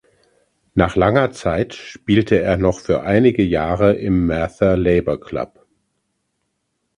[0.73, 5.63] Nach langer Zeit spielte er noch für einige Jahre im "Merthyr Labour Club".